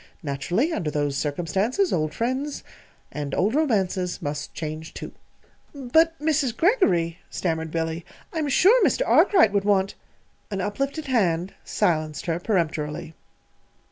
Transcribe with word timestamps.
Naturally, 0.23 0.73
under 0.73 0.89
those 0.89 1.15
circumstances, 1.15 1.93
old 1.93 2.11
friends 2.11 2.63
and 3.11 3.35
old 3.35 3.53
romances 3.53 4.19
must 4.19 4.51
change, 4.51 4.95
too." 4.95 5.11
"But, 5.75 6.17
Mrs. 6.17 6.57
Greggory," 6.57 7.19
stammered 7.29 7.69
Billy, 7.69 8.03
"I'm 8.33 8.49
sure 8.49 8.83
Mr. 8.83 9.03
Arkwright 9.07 9.51
would 9.53 9.63
want" 9.63 9.93
An 10.49 10.59
up 10.59 10.79
lifted 10.79 11.05
hand 11.05 11.53
silenced 11.63 12.25
her 12.25 12.39
peremptorily. 12.39 13.13